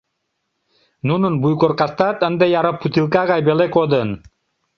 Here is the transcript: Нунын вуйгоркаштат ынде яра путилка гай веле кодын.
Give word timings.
Нунын 1.07 1.33
вуйгоркаштат 1.41 2.17
ынде 2.27 2.45
яра 2.59 2.71
путилка 2.79 3.21
гай 3.31 3.41
веле 3.47 3.65
кодын. 3.75 4.09